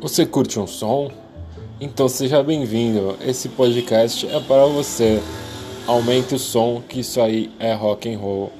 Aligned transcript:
Você 0.00 0.24
curte 0.24 0.58
um 0.58 0.66
som? 0.66 1.10
Então 1.78 2.08
seja 2.08 2.42
bem-vindo. 2.42 3.18
Esse 3.20 3.50
podcast 3.50 4.26
é 4.26 4.40
para 4.40 4.64
você. 4.64 5.20
Aumente 5.86 6.34
o 6.34 6.38
som, 6.38 6.80
que 6.88 7.00
isso 7.00 7.20
aí 7.20 7.50
é 7.58 7.74
rock 7.74 8.10
and 8.10 8.18
roll. 8.18 8.50